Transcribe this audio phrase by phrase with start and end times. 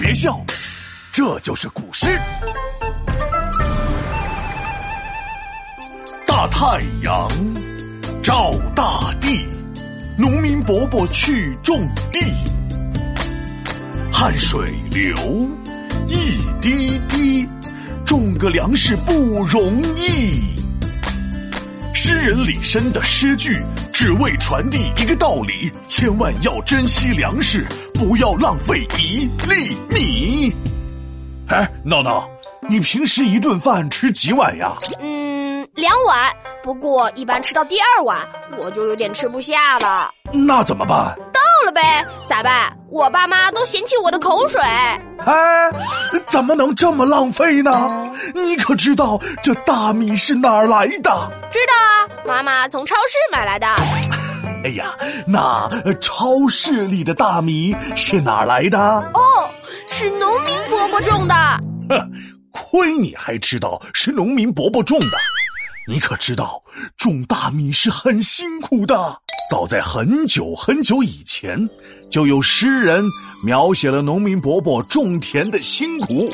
[0.00, 0.42] 别笑，
[1.12, 2.06] 这就是古诗。
[6.26, 7.28] 大太阳
[8.22, 9.46] 照大地，
[10.16, 12.18] 农民伯伯去种地，
[14.10, 15.46] 汗水流
[16.08, 17.46] 一滴滴，
[18.06, 20.59] 种个粮食不容易。
[22.10, 23.62] 诗人李绅的诗句，
[23.92, 30.52] 只为传递一个道理：千万要珍惜粮食，不要浪费一粒米。
[31.46, 32.28] 哎，闹闹，
[32.68, 34.76] 你平时一顿饭吃几碗呀？
[34.98, 36.28] 嗯，两碗。
[36.64, 38.18] 不过一般吃到第二碗，
[38.58, 40.12] 我就有点吃不下了。
[40.32, 41.16] 那怎么办？
[41.72, 42.04] 呗。
[42.26, 42.76] 咋办？
[42.88, 44.60] 我爸妈都嫌弃我的口水。
[45.24, 45.70] 哎，
[46.26, 48.10] 怎么能这么浪费呢？
[48.34, 51.30] 你可知道这大米是哪儿来的？
[51.50, 53.66] 知道啊，妈妈从超市买来的。
[54.64, 54.94] 哎呀，
[55.26, 55.70] 那
[56.00, 58.78] 超市里的大米是哪儿来的？
[58.78, 59.20] 哦，
[59.88, 61.34] 是农民伯伯种的。
[61.88, 62.10] 哼，
[62.50, 65.18] 亏你还知道是农民伯伯种的。
[65.88, 66.62] 你可知道
[66.96, 69.16] 种大米是很辛苦的？
[69.50, 71.68] 早在很久很久以前，
[72.08, 73.04] 就有诗人
[73.42, 76.30] 描写了农民伯伯种田的辛苦，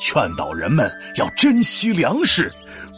[0.00, 2.52] 劝导人们要珍惜粮食。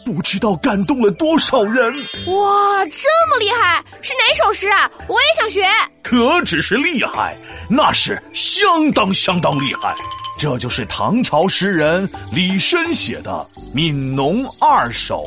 [0.06, 1.94] 不知道感动了多少人！
[2.28, 3.84] 哇，这么厉害！
[4.00, 4.91] 是哪首诗啊？
[5.06, 5.62] 我也想学。
[6.03, 7.36] 可只是厉害，
[7.69, 9.94] 那是相当相当厉害。
[10.38, 15.25] 这就是唐朝诗人李绅写的《悯农二首》。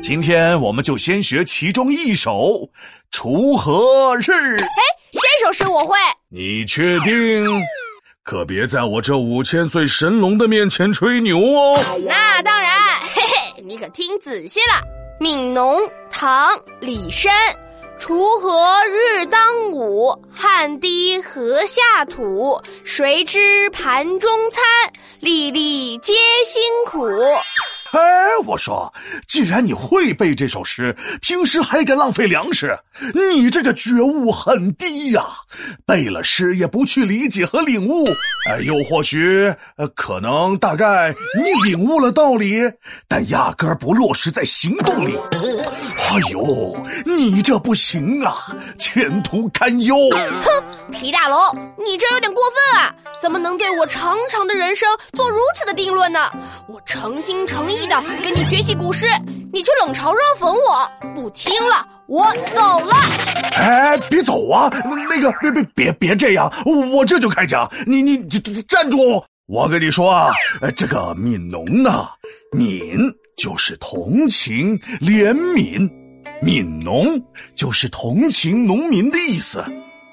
[0.00, 2.32] 今天我们就先学其中一首
[3.12, 4.20] 《锄禾日》。
[4.62, 5.96] 哎，这首诗我会。
[6.28, 7.46] 你确定？
[8.22, 11.82] 可别在我这五千岁神龙的面前吹牛哦。
[12.06, 12.70] 那当然，
[13.14, 14.86] 嘿嘿，你可听仔细了，
[15.24, 15.76] 《悯农》
[16.10, 17.30] 唐·李绅。
[17.98, 22.60] 锄禾日当午，汗滴禾下土。
[22.84, 24.62] 谁知盘中餐，
[25.18, 26.12] 粒粒皆
[26.46, 27.08] 辛苦。
[27.92, 28.00] 哎，
[28.44, 28.92] 我说，
[29.26, 32.78] 既然你会背这首诗，平时还敢浪费粮食，
[33.14, 35.26] 你这个觉悟很低呀！
[35.86, 38.06] 背了诗也不去理解和领悟，
[38.46, 42.60] 哎，又或许，呃，可能大概你领悟了道理，
[43.06, 45.18] 但压根不落实在行动里。
[45.32, 49.96] 哎呦，你这不行啊，前途堪忧！
[50.12, 51.38] 哼，皮大龙，
[51.78, 52.94] 你这有点过分啊！
[53.20, 56.20] 怎么能对我长长的人生做如此的定论呢？
[56.68, 57.78] 我诚心诚意。
[57.88, 59.06] 的跟你学习古诗，
[59.50, 62.94] 你却冷嘲热讽我，不听了，我走了。
[63.52, 64.70] 哎，别走啊！
[65.08, 66.52] 那个，别别别别这样，
[66.92, 67.70] 我这就开讲。
[67.86, 68.18] 你你
[68.68, 69.24] 站住！
[69.46, 70.34] 我跟你说啊，
[70.76, 72.06] 这个“悯农”呢
[72.52, 75.88] ，“悯”就是同情、怜悯
[76.44, 77.18] ，“悯农”
[77.56, 79.64] 就是同情农民的意思。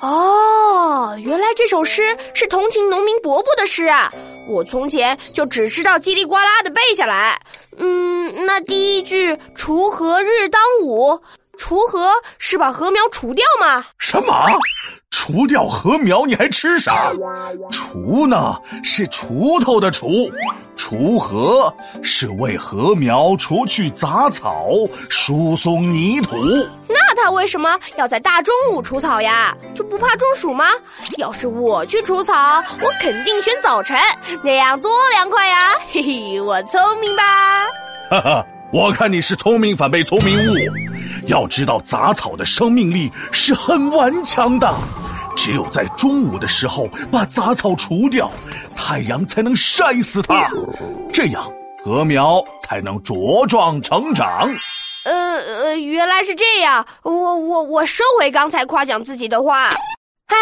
[0.05, 4.13] 哦，原来这首诗是同情农民伯伯的诗啊！
[4.47, 7.39] 我从前就只知道叽里呱啦的背下来。
[7.79, 11.19] 嗯，那第一句“锄禾日当午”，
[11.57, 13.83] 锄禾是把禾苗除掉吗？
[13.97, 14.45] 什么？
[15.09, 17.11] 除掉禾苗你还吃啥？
[17.71, 20.31] 锄呢是锄头的锄，
[20.77, 21.73] 锄禾
[22.03, 24.67] 是为禾苗除去杂草，
[25.09, 26.35] 疏松泥土。
[27.15, 29.55] 那他为什么要在大中午除草呀？
[29.73, 30.65] 就不怕中暑吗？
[31.17, 32.33] 要是我去除草，
[32.81, 33.97] 我肯定选早晨，
[34.43, 35.71] 那样多凉快呀！
[35.91, 37.23] 嘿嘿，我聪明吧？
[38.09, 40.55] 哈哈，我看你是聪明反被聪明误。
[41.27, 44.73] 要知道，杂草的生命力是很顽强的。
[45.35, 48.29] 只有在中午的时候把杂草除掉，
[48.75, 50.49] 太阳才能晒死它，
[51.11, 51.51] 这样
[51.83, 54.49] 禾苗才能茁壮成长。
[55.05, 59.69] 呃呃，原来是这样，我我我收回刚才夸奖自己的话。
[60.27, 60.35] 唉，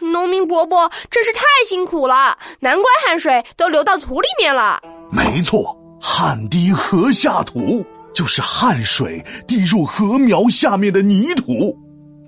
[0.00, 4.80] 农民伯伯真是太辛苦了，难怪汗水都流到土里面了。
[5.12, 11.78] 没错，汗滴禾下土，就是汗水滴入禾苗下面的泥土。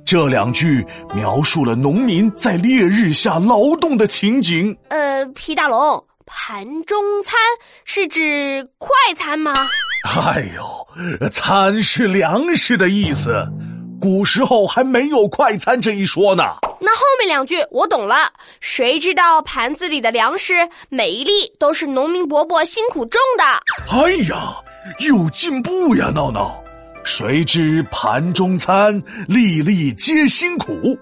[0.06, 4.76] 这两句描述了农民在烈日下劳动的情景。
[4.90, 7.36] 呃，皮大龙，盘中餐
[7.84, 9.68] 是指快餐吗？
[10.02, 13.46] 哎呦，餐是粮食的意思，
[14.00, 16.42] 古时候还没有快餐这一说呢。
[16.80, 18.16] 那后面两句我懂了。
[18.60, 20.54] 谁知道盘子里的粮食
[20.88, 23.44] 每一粒都是农民伯伯辛苦种的？
[23.94, 24.54] 哎呀，
[25.00, 26.62] 有进步呀，闹闹。
[27.04, 30.98] 谁知盘中餐，粒粒皆辛苦。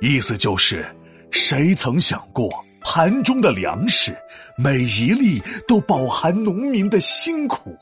[0.00, 0.84] 意思就是，
[1.30, 2.48] 谁曾想过
[2.82, 4.14] 盘中的粮食，
[4.56, 7.74] 每一粒都饱含农民的辛苦？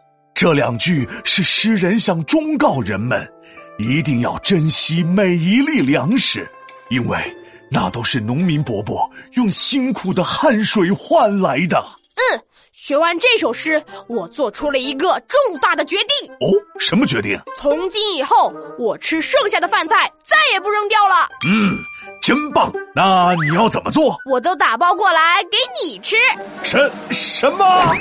[0.42, 3.32] 这两句是诗人想忠告人们，
[3.78, 6.44] 一定要珍惜每一粒粮食，
[6.90, 7.16] 因为
[7.70, 11.78] 那都是农民伯伯用辛苦的汗水换来的。
[12.16, 12.42] 嗯，
[12.72, 16.28] 学完这首诗，我做出了一个重大的决定。
[16.40, 17.38] 哦，什么决定？
[17.56, 21.28] 从今以后，我吃剩下的饭菜再也不扔掉了。
[21.46, 21.78] 嗯，
[22.20, 22.72] 真棒。
[22.96, 24.16] 那你要怎么做？
[24.28, 26.16] 我都打包过来给你吃。
[26.64, 27.94] 什什么？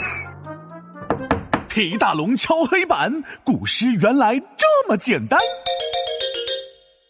[1.73, 5.39] 皮大龙敲黑板，古诗原来这么简单。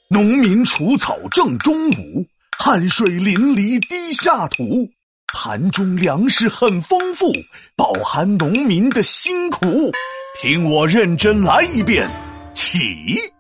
[0.08, 2.24] 农民除草正中午，
[2.60, 4.88] 汗水淋漓滴下土。
[5.34, 7.32] 盘中粮食很丰富，
[7.76, 9.92] 饱含农民的辛苦。
[10.40, 12.08] 听我认真来一遍，
[12.54, 12.78] 起。《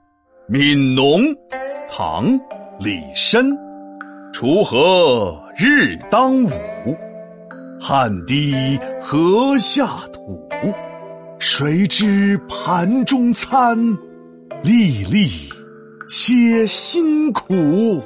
[0.50, 1.22] 悯农》
[1.88, 2.28] 唐·
[2.80, 3.48] 李绅。
[4.34, 6.50] 锄禾日当午，
[7.80, 10.50] 汗滴禾下土。
[11.44, 13.76] 谁知盘中餐，
[14.62, 15.28] 粒粒
[16.08, 18.00] 皆辛苦。